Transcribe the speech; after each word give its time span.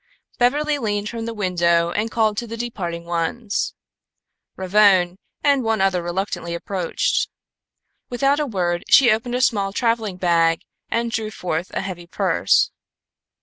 Beverly 0.39 0.79
leaned 0.79 1.09
from 1.09 1.27
the 1.27 1.33
window 1.35 1.91
and 1.91 2.09
called 2.09 2.35
to 2.37 2.47
the 2.47 2.57
departing 2.57 3.05
ones. 3.05 3.75
Ravone 4.55 5.19
and 5.43 5.63
one 5.63 5.79
other 5.79 6.01
reluctantly 6.01 6.55
approached. 6.55 7.29
Without 8.09 8.39
a 8.39 8.47
word 8.47 8.83
she 8.89 9.11
opened 9.11 9.35
a 9.35 9.41
small 9.41 9.71
traveling 9.71 10.17
bag 10.17 10.61
and 10.89 11.11
drew 11.11 11.29
forth 11.29 11.69
a 11.75 11.81
heavy 11.81 12.07
purse. 12.07 12.71